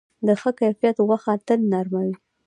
د 0.27 0.29
ښه 0.41 0.51
کیفیت 0.59 0.97
غوښه 1.07 1.33
تل 1.47 1.59
نرم 1.71 1.93
وي. 2.05 2.13